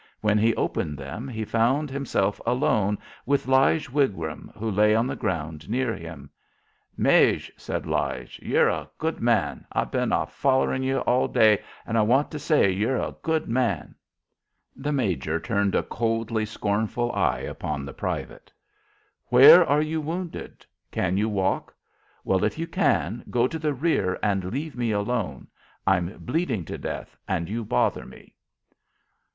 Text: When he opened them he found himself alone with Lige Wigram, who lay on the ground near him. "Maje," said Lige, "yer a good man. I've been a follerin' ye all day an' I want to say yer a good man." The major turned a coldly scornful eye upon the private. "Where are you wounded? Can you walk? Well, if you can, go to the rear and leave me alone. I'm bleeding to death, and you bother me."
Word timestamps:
When 0.21 0.39
he 0.39 0.55
opened 0.55 0.97
them 0.97 1.27
he 1.27 1.45
found 1.45 1.91
himself 1.91 2.41
alone 2.43 2.97
with 3.23 3.47
Lige 3.47 3.87
Wigram, 3.91 4.51
who 4.57 4.71
lay 4.71 4.95
on 4.95 5.05
the 5.05 5.15
ground 5.15 5.69
near 5.69 5.93
him. 5.95 6.31
"Maje," 6.97 7.51
said 7.55 7.85
Lige, 7.85 8.39
"yer 8.41 8.67
a 8.67 8.89
good 8.97 9.19
man. 9.21 9.63
I've 9.71 9.91
been 9.91 10.11
a 10.11 10.25
follerin' 10.25 10.81
ye 10.81 10.95
all 10.95 11.27
day 11.27 11.61
an' 11.85 11.97
I 11.97 12.01
want 12.01 12.31
to 12.31 12.39
say 12.39 12.71
yer 12.71 12.95
a 12.97 13.13
good 13.21 13.47
man." 13.47 13.93
The 14.75 14.91
major 14.91 15.39
turned 15.39 15.75
a 15.75 15.83
coldly 15.83 16.45
scornful 16.47 17.11
eye 17.11 17.41
upon 17.41 17.85
the 17.85 17.93
private. 17.93 18.51
"Where 19.27 19.63
are 19.63 19.83
you 19.83 20.01
wounded? 20.01 20.65
Can 20.89 21.15
you 21.15 21.29
walk? 21.29 21.75
Well, 22.23 22.43
if 22.43 22.57
you 22.57 22.65
can, 22.65 23.23
go 23.29 23.47
to 23.47 23.59
the 23.59 23.75
rear 23.75 24.17
and 24.23 24.45
leave 24.51 24.75
me 24.75 24.89
alone. 24.89 25.47
I'm 25.85 26.17
bleeding 26.17 26.65
to 26.65 26.79
death, 26.79 27.15
and 27.27 27.47
you 27.47 27.63
bother 27.63 28.07
me." 28.07 28.33